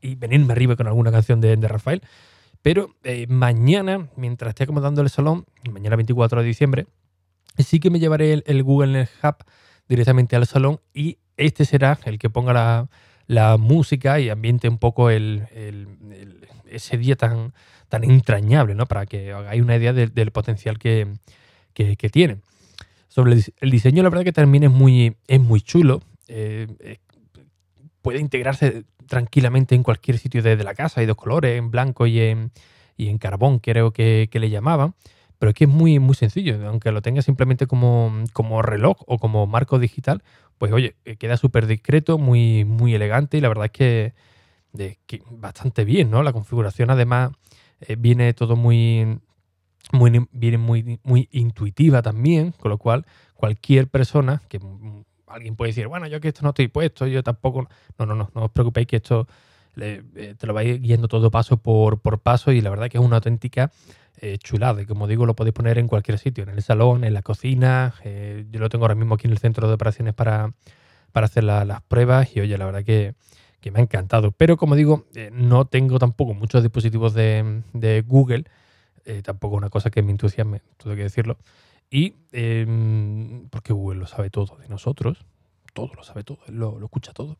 venirme 0.03 0.53
arriba 0.53 0.77
con 0.77 0.87
alguna 0.87 1.11
canción 1.11 1.41
de, 1.41 1.57
de 1.57 1.69
Rafael. 1.69 2.03
Pero 2.63 2.95
eh, 3.05 3.27
mañana, 3.29 4.09
mientras 4.17 4.51
esté 4.51 4.65
acomodando 4.65 5.01
el 5.01 5.11
salón, 5.11 5.47
mañana 5.71 5.97
24 5.97 6.43
de 6.43 6.47
diciembre, 6.47 6.87
sí 7.57 7.81
que 7.81 7.91
me 7.91 8.01
llevaré 8.01 8.43
el, 8.45 8.63
Google 8.63 8.93
Nest 8.93 9.13
Hub 9.23 9.37
directamente 9.89 10.37
al 10.37 10.47
salón 10.47 10.81
y 10.93 11.19
este 11.37 11.65
será 11.65 11.99
el 12.05 12.19
que 12.19 12.31
ponga 12.31 12.89
la, 13.27 13.57
música 13.59 14.19
y 14.21 14.29
ambiente 14.29 14.69
un 14.69 14.79
poco 14.79 15.11
el, 15.11 15.47
ese 16.71 16.99
día 16.99 17.17
tan, 17.17 17.53
tan 17.89 18.05
entrañable, 18.05 18.75
¿no? 18.75 18.87
Para 18.87 19.07
que 19.07 19.33
hagáis 19.33 19.63
una 19.63 19.77
idea 19.77 19.93
del 19.93 20.31
potencial 20.33 20.79
que, 20.79 21.07
tiene. 22.11 22.39
Sobre 23.09 23.35
el, 23.61 23.71
diseño, 23.71 24.03
la 24.03 24.11
verdad 24.11 24.25
que 24.25 24.33
también 24.33 24.65
es 24.65 24.71
muy, 24.71 25.17
es 25.27 25.41
muy 25.41 25.61
chulo. 25.61 26.03
Eh, 26.27 26.99
puede 28.03 28.21
integrarse 28.21 28.85
tranquilamente 29.07 29.75
en 29.75 29.83
cualquier 29.83 30.19
sitio 30.19 30.43
de, 30.43 30.57
la 30.57 30.75
casa. 30.75 31.01
Hay 31.01 31.07
dos 31.07 31.17
colores, 31.17 31.59
en 31.59 31.71
blanco 31.71 32.07
y 32.07 32.21
en, 32.21 32.53
y 32.97 33.09
en 33.09 33.19
carbón, 33.19 33.59
creo 33.59 33.93
que, 33.93 34.29
le 34.33 34.51
llamaban. 34.51 34.95
Pero 35.39 35.51
es 35.51 35.55
que 35.55 35.65
es 35.65 35.71
muy, 35.71 35.99
muy 35.99 36.15
sencillo. 36.15 36.67
Aunque 36.69 36.93
lo 36.93 37.01
tenga 37.01 37.23
simplemente 37.23 37.67
como, 37.67 38.25
como 38.33 38.61
reloj 38.63 38.99
o 39.07 39.19
como 39.19 39.47
marco 39.47 39.79
digital, 39.79 40.23
pues 40.59 40.73
oye, 40.73 40.97
eh, 41.05 41.17
queda 41.17 41.37
súper 41.37 41.67
discreto, 41.67 42.19
muy, 42.19 42.65
muy 42.65 42.95
elegante 42.95 43.39
y 43.39 43.41
la 43.41 43.49
verdad 43.49 43.67
es 43.67 43.73
que, 43.73 44.15
bastante 45.31 45.85
bien, 45.85 46.11
¿no? 46.11 46.23
La 46.23 46.33
configuración 46.33 46.91
además 46.91 47.33
eh, 47.81 47.97
viene 47.97 48.35
todo 48.35 48.57
muy, 48.57 49.21
muy, 49.93 50.27
viene 50.33 50.59
muy, 50.59 50.99
muy 51.05 51.29
intuitiva 51.31 52.03
también, 52.03 52.53
con 52.53 52.71
lo 52.71 52.79
cual 52.79 53.07
cualquier 53.35 53.89
persona 53.89 54.43
que 54.49 54.61
alguien 55.31 55.57
puede 55.57 55.71
decir, 55.71 55.87
bueno, 55.87 56.07
yo 56.07 56.21
que 56.21 56.29
esto 56.29 56.43
no 56.43 56.51
estoy 56.51 56.69
puesto, 56.69 57.07
yo 57.07 57.23
tampoco. 57.23 57.69
No, 57.99 58.07
no, 58.07 58.15
no, 58.15 58.31
no 58.35 58.45
os 58.45 58.51
preocupéis 58.51 58.87
que 58.87 58.97
esto 58.97 59.27
eh, 59.81 60.35
te 60.39 60.47
lo 60.47 60.55
vais 60.55 60.81
guiando 60.81 61.09
todo 61.09 61.31
paso 61.31 61.57
por, 61.59 62.01
por 62.01 62.19
paso 62.21 62.53
y 62.53 62.61
la 62.61 62.71
verdad 62.71 62.89
que 62.89 62.99
es 62.99 63.05
una 63.05 63.17
auténtica 63.17 63.71
eh, 64.21 64.39
chulada. 64.39 64.83
Y 64.83 64.87
como 64.87 65.07
digo, 65.07 65.27
lo 65.27 65.35
podéis 65.35 65.55
poner 65.55 65.79
en 65.79 65.87
cualquier 65.87 66.19
sitio, 66.19 66.45
en 66.45 66.51
el 66.51 66.63
salón, 66.63 67.05
en 67.05 67.15
la 67.15 67.23
cocina. 67.23 67.95
Eh, 68.05 68.47
yo 68.51 68.61
lo 68.61 68.69
tengo 68.69 68.85
ahora 68.85 68.95
mismo 68.95 69.15
aquí 69.15 69.27
en 69.27 69.33
el 69.33 69.39
centro 69.39 69.69
de 69.69 69.75
operaciones 69.75 70.15
para, 70.15 70.53
para 71.13 71.27
hacer 71.27 71.45
las 71.45 71.83
pruebas 71.83 72.37
y 72.37 72.41
oye, 72.41 72.59
la 72.59 72.67
verdad 72.67 72.85
que, 72.85 73.15
me 73.71 73.81
ha 73.81 73.83
encantado. 73.83 74.33
Pero 74.33 74.57
como 74.57 74.77
digo, 74.77 75.05
no 75.31 75.67
tengo 75.67 75.99
tampoco 75.99 76.33
muchos 76.33 76.63
dispositivos 76.63 77.13
de, 77.13 77.63
de 77.75 78.01
Google. 78.01 78.45
tampoco 79.23 79.57
una 79.57 79.69
cosa 79.69 79.91
que 79.91 80.01
me 80.03 80.11
entusiasme, 80.11 80.63
hay 80.87 80.97
que 80.97 81.03
decirlo. 81.03 81.37
Y 81.91 82.15
em, 82.33 83.49
porque 83.49 83.73
Google 83.73 84.01
lo 84.01 84.07
sabe 84.07 84.31
todo 84.31 84.57
de 84.59 84.69
nosotros, 84.69 85.25
todo 85.73 85.91
lo 85.95 86.03
sabe 86.03 86.25
todo, 86.25 86.39
él 86.47 86.57
lo, 86.57 86.79
escucha 86.83 87.13
todo. 87.13 87.39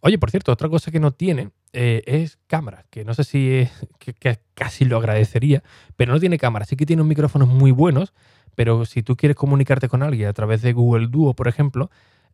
Oye, 0.00 0.18
por 0.18 0.30
cierto, 0.30 0.52
otra 0.52 0.68
cosa 0.68 0.90
que 0.90 1.00
no 1.00 1.12
tiene 1.12 1.50
eh, 1.72 2.02
es 2.06 2.38
cámara, 2.46 2.84
que 2.90 3.04
no 3.04 3.14
sé 3.14 3.24
si 3.24 3.54
es, 3.58 3.70
que, 3.98 4.38
casi 4.54 4.84
lo 4.84 4.96
agradecería, 4.96 5.62
pero 5.96 6.12
no 6.12 6.20
tiene 6.20 6.38
cámara. 6.38 6.64
Sí 6.64 6.76
que 6.76 6.86
tiene 6.86 7.02
unos 7.02 7.10
micrófonos 7.10 7.48
muy 7.48 7.70
buenos, 7.70 8.14
pero 8.54 8.84
si 8.84 9.02
tú 9.02 9.16
quieres 9.16 9.36
comunicarte 9.36 9.88
con 9.88 10.02
alguien 10.02 10.28
a 10.28 10.32
través 10.32 10.62
de 10.62 10.72
Google 10.72 11.08
Duo, 11.08 11.34
por 11.34 11.46
ejemplo, 11.46 11.90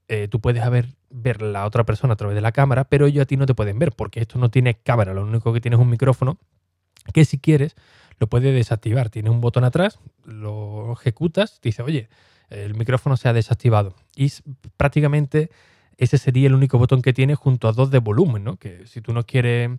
eh, 0.09 0.29
tú 0.29 0.41
puedes 0.41 0.69
ver, 0.71 0.89
ver 1.11 1.43
la 1.43 1.67
otra 1.67 1.85
persona 1.85 2.15
a 2.15 2.17
través 2.17 2.35
de 2.35 2.41
la 2.41 2.53
cámara, 2.53 2.85
pero 2.85 3.07
ellos 3.07 3.23
a 3.23 3.27
ti 3.27 3.37
no 3.37 3.47
te 3.47 3.55
pueden 3.55 3.79
ver 3.79 3.93
porque 3.93 4.21
esto 4.21 4.39
no 4.39 4.51
tiene 4.51 4.75
cámara, 4.75 5.15
lo 5.15 5.25
único 5.25 5.53
que 5.53 5.61
tiene 5.61 5.77
es 5.77 5.81
un 5.81 5.91
micrófono 5.91 6.39
que 7.13 7.25
si 7.25 7.39
quieres 7.39 7.75
lo 8.19 8.27
puede 8.29 8.53
desactivar. 8.53 9.11
Tiene 9.11 9.31
un 9.31 9.41
botón 9.41 9.65
atrás, 9.65 9.99
lo 10.25 10.93
ejecutas, 10.93 11.61
dice, 11.63 11.83
oye, 11.83 12.09
el 12.51 12.75
micrófono 12.75 13.17
se 13.17 13.29
ha 13.29 13.33
desactivado. 13.33 13.95
Y 14.17 14.33
prácticamente 14.77 15.51
ese 15.99 16.19
sería 16.19 16.49
el 16.49 16.55
único 16.55 16.79
botón 16.79 17.03
que 17.03 17.13
tiene 17.13 17.35
junto 17.35 17.69
a 17.69 17.73
dos 17.73 17.91
de 17.91 17.99
volumen, 17.99 18.45
¿no? 18.45 18.57
Que 18.57 18.87
si 18.87 19.01
tú 19.01 19.13
no 19.13 19.25
quieres 19.25 19.71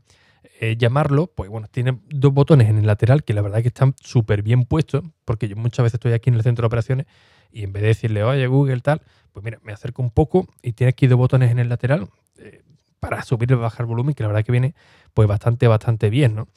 eh, 0.60 0.78
llamarlo, 0.78 1.28
pues 1.28 1.50
bueno, 1.50 1.68
tiene 1.70 2.00
dos 2.10 2.34
botones 2.34 2.70
en 2.70 2.78
el 2.78 2.88
lateral 2.88 3.24
que 3.24 3.34
la 3.34 3.42
verdad 3.42 3.62
que 3.62 3.68
están 3.68 3.96
súper 4.02 4.42
bien 4.42 4.64
puestos, 4.64 5.04
porque 5.26 5.48
yo 5.48 5.56
muchas 5.56 5.84
veces 5.84 5.96
estoy 5.96 6.14
aquí 6.14 6.30
en 6.30 6.36
el 6.36 6.44
centro 6.44 6.64
de 6.64 6.68
operaciones 6.68 7.08
y 7.52 7.64
en 7.64 7.74
vez 7.74 7.82
de 7.82 7.88
decirle, 7.90 8.24
oye, 8.24 8.48
Google, 8.48 8.80
tal, 8.82 9.02
pues 9.34 9.44
mira, 9.44 9.60
me 9.64 9.74
acerco 9.74 10.02
un 10.02 10.12
poco 10.12 10.48
y 10.62 10.74
tiene 10.74 10.90
aquí 10.90 11.08
dos 11.08 11.18
botones 11.18 11.52
en 11.52 11.60
el 11.60 11.70
lateral 11.70 12.10
eh, 12.38 12.64
para 13.00 13.24
subir 13.24 13.52
y 13.52 13.56
bajar 13.56 13.86
volumen, 13.86 14.16
que 14.16 14.24
la 14.24 14.28
verdad 14.28 14.44
que 14.46 14.52
viene 14.52 14.76
pues 15.14 15.28
bastante, 15.28 15.68
bastante 15.68 16.10
bien, 16.10 16.36
¿no? 16.36 16.48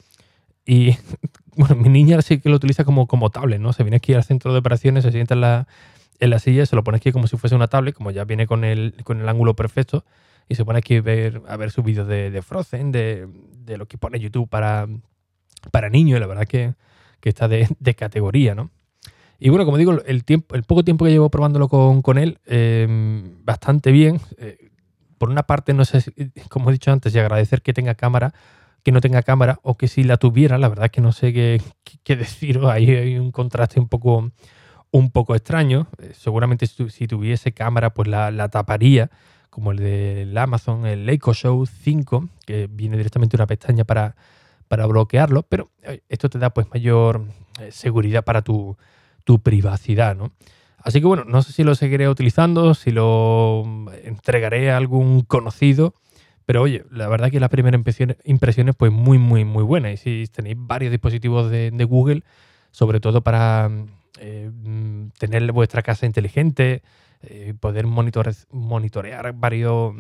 Y 0.65 0.97
bueno, 1.59 1.75
mi 1.75 1.89
niña 1.89 2.23
sí 2.23 2.39
que 2.39 2.49
lo 2.49 2.57
utiliza 2.57 2.85
como, 2.85 3.07
como 3.07 3.31
tablet, 3.31 3.61
¿no? 3.61 3.73
Se 3.73 3.83
viene 3.83 3.97
aquí 3.97 4.15
al 4.15 4.25
centro 4.25 4.53
de 4.53 4.61
operaciones, 4.61 5.03
se 5.03 5.11
sienta 5.11 5.35
en 5.35 5.41
la, 5.41 5.67
en 6.21 6.31
la 6.31 6.39
silla, 6.39 6.65
se 6.65 6.77
lo 6.77 6.85
pone 6.85 6.97
aquí 6.97 7.13
como 7.13 7.27
si 7.27 7.37
fuese 7.37 7.57
una 7.57 7.67
tablet, 7.67 7.95
como 7.95 8.13
ya 8.13 8.25
viene 8.25 8.47
con 8.47 8.65
el, 8.65 8.95
con 9.05 9.21
el 9.21 9.29
ángulo 9.29 9.55
perfecto, 9.55 10.05
y 10.49 10.55
se 10.55 10.65
pone 10.65 10.79
aquí 10.79 10.97
a 10.97 11.03
ver, 11.03 11.43
a 11.49 11.57
ver 11.57 11.71
sus 11.71 11.85
vídeos 11.85 12.07
de, 12.07 12.31
de 12.31 12.43
Frozen, 12.43 12.93
de, 12.93 13.29
de, 13.65 13.77
lo 13.77 13.87
que 13.87 13.99
pone 13.99 14.21
YouTube 14.21 14.49
para, 14.49 14.87
para 15.73 15.91
niños, 15.91 16.17
y 16.17 16.21
la 16.21 16.27
verdad 16.27 16.47
que, 16.47 16.75
que 17.21 17.29
está 17.29 17.49
de, 17.49 17.69
de, 17.81 17.95
categoría, 17.95 18.55
¿no? 18.55 18.71
Y 19.41 19.51
bueno, 19.51 19.65
como 19.65 19.77
digo, 19.77 20.01
el, 20.05 20.25
tiempo, 20.25 20.55
el 20.55 20.63
poco 20.63 20.85
tiempo 20.85 21.05
que 21.05 21.11
llevo 21.11 21.29
probándolo 21.29 21.69
con, 21.69 22.03
con 22.03 22.19
él, 22.19 22.39
em, 22.47 23.45
bastante 23.45 23.93
bien. 23.93 24.21
Eh, 24.37 24.71
por 25.17 25.31
una 25.31 25.45
parte, 25.45 25.75
no 25.75 25.85
sé, 25.85 26.05
como 26.49 26.71
he 26.71 26.73
dicho 26.73 26.91
antes, 26.91 27.15
y 27.15 27.19
agradecer 27.19 27.63
que 27.63 27.73
tenga 27.73 27.95
cámara, 27.95 28.33
que 28.83 28.93
no 28.93 29.01
tenga 29.01 29.23
cámara 29.23 29.59
o 29.63 29.77
que 29.77 29.89
si 29.89 30.05
la 30.05 30.17
tuviera, 30.17 30.59
la 30.59 30.69
verdad 30.69 30.87
es 30.87 30.91
que 30.93 31.01
no 31.01 31.13
sé 31.13 31.33
qué, 31.33 31.61
qué, 32.05 32.17
deciros, 32.17 32.67
ahí 32.71 32.91
hay 32.91 33.19
un 33.19 33.33
contraste 33.33 33.81
un 33.81 33.89
poco, 33.89 34.31
un 34.91 35.11
poco 35.11 35.35
extraño. 35.35 35.89
Eh, 35.99 36.13
seguramente 36.15 36.67
si, 36.67 37.07
tuviese 37.07 37.53
cámara, 37.53 37.95
pues 37.95 38.09
la, 38.09 38.49
taparía, 38.49 39.11
como 39.51 39.73
el 39.73 39.79
del 39.79 40.39
Amazon, 40.39 40.87
el 40.87 41.09
Echo 41.09 41.35
Show 41.35 41.67
5, 41.67 42.29
que 42.47 42.69
viene 42.71 42.97
directamente 42.97 43.37
una 43.37 43.47
pestaña 43.47 43.85
para, 43.85 44.17
para 44.69 44.87
bloquearlo, 44.87 45.43
pero 45.43 45.71
eh, 45.83 46.03
esto 46.09 46.29
te 46.29 46.39
da 46.39 46.51
pues 46.51 46.69
mayor 46.73 47.25
eh, 47.61 47.73
seguridad 47.73 48.25
para 48.25 48.43
tu, 48.43 48.77
tu 49.25 49.41
privacidad, 49.41 50.17
¿no? 50.17 50.33
Así 50.79 51.01
que 51.01 51.07
bueno, 51.07 51.25
no 51.27 51.43
sé 51.43 51.53
si 51.53 51.65
lo 51.65 51.75
seguiré 51.75 52.09
utilizando, 52.09 52.73
si 52.73 52.93
lo 52.93 53.65
entregaré 54.05 54.71
a 54.71 54.77
algún 54.77 55.23
conocido 55.23 55.93
pero 56.49 56.63
oye, 56.63 56.87
la 56.91 57.09
verdad 57.09 57.31
que 57.31 57.41
las 57.41 57.51
primeras 57.51 57.79
impresiones, 58.25 58.75
pues 58.75 58.91
muy, 58.91 59.19
muy, 59.19 59.45
muy 59.45 59.63
buenas. 59.63 59.93
Y 59.93 59.97
si 59.99 60.33
tenéis 60.33 60.57
varios 60.59 60.91
dispositivos 60.91 61.51
de, 61.51 61.85
Google, 61.87 62.23
sobre 62.71 63.01
todo 63.01 63.21
para 63.21 63.71
eh, 64.19 64.51
tener 65.19 65.53
vuestra 65.53 65.83
casa 65.83 66.07
inteligente, 66.07 66.81
eh, 67.21 67.53
poder 67.61 67.87
monitorear 67.87 69.35
varios, 69.35 69.93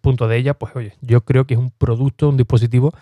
puntos 0.00 0.30
de 0.30 0.36
ella, 0.36 0.54
pues 0.54 0.76
oye, 0.76 0.92
yo 1.00 1.24
creo 1.24 1.44
que 1.44 1.54
es 1.54 1.58
un 1.58 1.72
producto, 1.72 2.28
un 2.28 2.36
dispositivo 2.36 2.92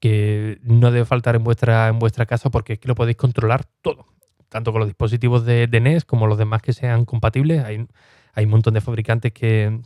que 0.00 0.58
no 0.62 0.90
debe 0.90 1.04
faltar 1.04 1.36
en 1.36 1.44
vuestra, 1.44 1.92
casa 2.26 2.48
porque 2.48 2.72
es 2.72 2.78
que 2.78 2.88
lo 2.88 2.94
podéis 2.94 3.18
controlar 3.18 3.66
todo. 3.82 4.06
Tanto 4.48 4.72
con 4.72 4.78
los 4.78 4.88
dispositivos 4.88 5.44
de, 5.44 5.68
NES 5.68 6.06
como 6.06 6.26
los 6.26 6.38
demás 6.38 6.62
que 6.62 6.72
sean 6.72 7.04
compatibles. 7.04 7.62
Hay, 7.66 7.86
un 8.44 8.50
montón 8.50 8.72
de 8.72 8.80
fabricantes 8.80 9.30
que 9.34 9.78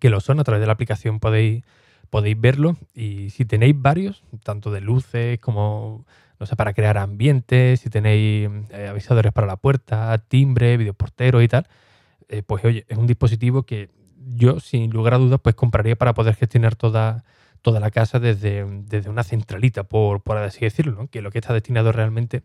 lo 0.00 0.20
son. 0.20 0.40
A 0.40 0.44
través 0.44 0.62
de 0.62 0.66
la 0.66 0.72
aplicación 0.72 1.20
podéis 1.20 1.62
podéis 2.10 2.40
verlo 2.40 2.76
y 2.94 3.30
si 3.30 3.44
tenéis 3.44 3.74
varios, 3.78 4.24
tanto 4.42 4.70
de 4.70 4.80
luces 4.80 5.38
como, 5.38 6.04
no 6.38 6.46
sé, 6.46 6.56
para 6.56 6.74
crear 6.74 6.98
ambientes, 6.98 7.80
si 7.80 7.90
tenéis 7.90 8.50
eh, 8.70 8.88
avisadores 8.88 9.32
para 9.32 9.46
la 9.46 9.56
puerta, 9.56 10.18
timbre, 10.18 10.76
videoportero 10.76 11.40
y 11.40 11.48
tal, 11.48 11.68
eh, 12.28 12.42
pues 12.42 12.64
oye, 12.64 12.84
es 12.88 12.98
un 12.98 13.06
dispositivo 13.06 13.62
que 13.62 13.90
yo 14.36 14.60
sin 14.60 14.90
lugar 14.90 15.14
a 15.14 15.18
dudas 15.18 15.40
pues 15.42 15.54
compraría 15.54 15.96
para 15.96 16.12
poder 16.14 16.34
gestionar 16.34 16.76
toda, 16.76 17.24
toda 17.62 17.80
la 17.80 17.90
casa 17.90 18.18
desde, 18.18 18.64
desde 18.84 19.08
una 19.08 19.24
centralita, 19.24 19.84
por, 19.84 20.22
por 20.22 20.36
así 20.36 20.60
decirlo, 20.60 20.92
¿no? 20.92 21.06
que 21.08 21.22
lo 21.22 21.30
que 21.30 21.38
está 21.38 21.54
destinado 21.54 21.92
realmente 21.92 22.42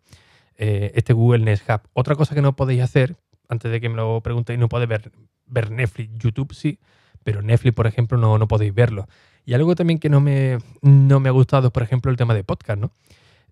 eh, 0.58 0.92
este 0.96 1.14
Google 1.14 1.44
Nest 1.44 1.70
Hub. 1.70 1.82
Otra 1.94 2.16
cosa 2.16 2.36
que 2.36 2.42
no 2.42 2.56
podéis 2.56 2.82
hacer, 2.82 3.18
antes 3.50 3.72
de 3.72 3.82
que 3.82 3.90
me 3.90 3.96
lo 3.96 4.22
preguntéis, 4.22 4.60
no 4.60 4.70
podéis 4.70 4.90
ver, 4.90 5.12
ver 5.46 5.72
Netflix, 5.72 6.12
YouTube 6.18 6.54
sí, 6.54 6.80
pero 7.24 7.42
Netflix, 7.42 7.74
por 7.76 7.88
ejemplo, 7.88 8.18
no, 8.18 8.38
no 8.38 8.48
podéis 8.48 8.74
verlo. 8.74 9.08
Y 9.46 9.54
algo 9.54 9.76
también 9.76 10.00
que 10.00 10.10
no 10.10 10.20
me, 10.20 10.58
no 10.82 11.20
me 11.20 11.30
ha 11.30 11.32
gustado 11.32 11.72
por 11.72 11.84
ejemplo, 11.84 12.12
el 12.12 12.18
tema 12.18 12.34
de 12.34 12.44
podcast, 12.44 12.80
¿no? 12.80 12.92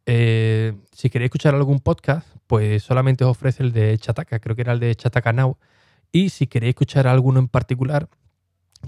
Eh, 0.06 0.74
si 0.92 1.10
queréis 1.10 1.28
escuchar 1.28 1.56
algún 1.56 1.80
podcast, 1.80 2.28
pues 2.48 2.84
solamente 2.84 3.24
os 3.24 3.32
ofrece 3.32 3.64
el 3.64 3.72
de 3.72 3.98
Chataka, 3.98 4.40
creo 4.40 4.56
que 4.56 4.64
era 4.64 4.74
el 4.74 4.80
de 4.80 4.96
Chataka 4.96 5.32
Now. 5.34 5.58
Y 6.12 6.30
si 6.30 6.48
queréis 6.48 6.72
escuchar 6.72 7.08
alguno 7.08 7.40
en 7.40 7.48
particular, 7.48 8.10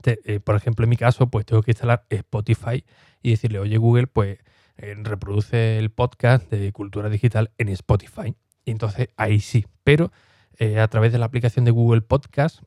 eh, 0.03 0.39
por 0.39 0.55
ejemplo, 0.55 0.83
en 0.83 0.89
mi 0.89 0.97
caso, 0.97 1.27
pues 1.27 1.45
tengo 1.45 1.61
que 1.63 1.71
instalar 1.71 2.05
Spotify 2.09 2.83
y 3.21 3.31
decirle, 3.31 3.59
oye 3.59 3.77
Google, 3.77 4.07
pues 4.07 4.39
eh, 4.77 4.93
reproduce 4.97 5.77
el 5.77 5.89
podcast 5.89 6.49
de 6.51 6.71
cultura 6.71 7.09
digital 7.09 7.51
en 7.57 7.69
Spotify. 7.69 8.35
Y 8.65 8.71
entonces 8.71 9.09
ahí 9.15 9.39
sí. 9.39 9.65
Pero 9.83 10.11
a 10.59 10.87
través 10.87 11.11
de 11.11 11.19
la 11.19 11.25
aplicación 11.25 11.65
de 11.65 11.71
Google 11.71 12.01
Podcast 12.01 12.61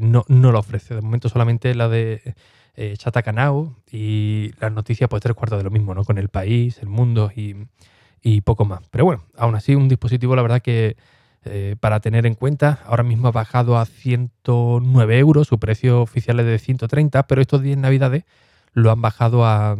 no, 0.00 0.24
no 0.28 0.52
lo 0.52 0.58
ofrece. 0.58 0.94
De 0.94 1.00
momento 1.00 1.28
solamente 1.28 1.74
la 1.74 1.88
de 1.88 2.34
eh, 2.82 2.96
Chatacanao 2.96 3.76
y 3.90 4.52
las 4.60 4.72
noticias, 4.72 5.08
pues 5.10 5.22
tres 5.22 5.34
cuartos 5.34 5.58
de 5.58 5.64
lo 5.64 5.70
mismo, 5.70 5.94
¿no? 5.94 6.04
Con 6.04 6.18
el 6.18 6.30
país, 6.30 6.78
el 6.78 6.88
mundo 6.88 7.30
y, 7.34 8.40
poco 8.42 8.64
más. 8.64 8.80
Pero 8.90 9.04
bueno, 9.04 9.24
aún 9.36 9.54
así 9.54 9.74
un 9.74 9.88
dispositivo, 9.88 10.34
la 10.36 10.42
verdad 10.42 10.62
que 10.62 10.96
eh, 11.44 11.76
para 11.80 12.00
tener 12.00 12.26
en 12.26 12.34
cuenta, 12.34 12.80
ahora 12.86 13.02
mismo 13.02 13.28
ha 13.28 13.32
bajado 13.32 13.76
a 13.76 13.84
109 13.84 15.18
euros, 15.18 15.48
su 15.48 15.58
precio 15.58 16.00
oficial 16.00 16.40
es 16.40 16.46
de 16.46 16.58
130, 16.58 17.26
pero 17.26 17.42
estos 17.42 17.62
días 17.62 17.78
navidades 17.78 18.24
lo 18.72 18.90
han 18.90 19.02
bajado 19.02 19.44
a, 19.44 19.76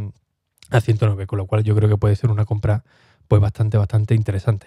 a 0.70 0.80
109, 0.80 1.26
con 1.26 1.38
lo 1.38 1.46
cual 1.46 1.64
yo 1.64 1.74
creo 1.76 1.88
que 1.88 1.96
puede 1.96 2.16
ser 2.16 2.30
una 2.30 2.44
compra 2.44 2.84
pues 3.28 3.40
bastante, 3.40 3.78
bastante 3.78 4.14
interesante. 4.14 4.66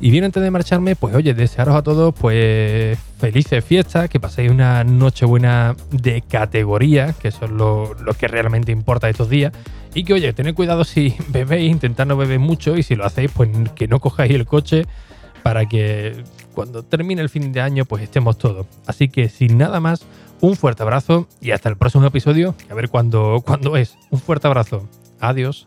Y 0.00 0.10
bien, 0.10 0.24
antes 0.24 0.42
de 0.42 0.50
marcharme, 0.50 0.94
pues 0.94 1.14
oye, 1.14 1.32
desearos 1.32 1.74
a 1.74 1.82
todos 1.82 2.14
pues 2.14 2.98
felices 3.18 3.64
fiestas, 3.64 4.10
que 4.10 4.20
paséis 4.20 4.50
una 4.50 4.84
noche 4.84 5.24
buena 5.24 5.74
de 5.90 6.22
categoría, 6.22 7.14
que 7.14 7.28
eso 7.28 7.46
es 7.46 7.50
lo, 7.50 7.94
que 8.18 8.28
realmente 8.28 8.72
importa 8.72 9.08
estos 9.08 9.30
días. 9.30 9.52
Y 9.94 10.04
que 10.04 10.12
oye, 10.12 10.32
tened 10.34 10.54
cuidado 10.54 10.84
si 10.84 11.14
bebéis, 11.28 11.70
intentad 11.70 12.06
no 12.06 12.16
beber 12.16 12.38
mucho 12.38 12.76
y 12.76 12.82
si 12.82 12.94
lo 12.94 13.06
hacéis, 13.06 13.30
pues 13.32 13.50
que 13.74 13.88
no 13.88 14.00
cojáis 14.00 14.32
el 14.32 14.44
coche 14.44 14.86
para 15.42 15.66
que 15.66 16.24
cuando 16.52 16.82
termine 16.82 17.22
el 17.22 17.28
fin 17.28 17.52
de 17.52 17.60
año, 17.60 17.84
pues 17.84 18.02
estemos 18.02 18.36
todos. 18.36 18.66
Así 18.86 19.08
que 19.08 19.28
sin 19.28 19.56
nada 19.56 19.80
más, 19.80 20.04
un 20.40 20.56
fuerte 20.56 20.82
abrazo 20.82 21.28
y 21.40 21.52
hasta 21.52 21.68
el 21.68 21.76
próximo 21.76 22.04
episodio. 22.04 22.54
A 22.68 22.74
ver 22.74 22.88
cuándo, 22.90 23.42
cuándo 23.46 23.76
es. 23.76 23.96
Un 24.10 24.20
fuerte 24.20 24.46
abrazo. 24.46 24.88
Adiós. 25.20 25.66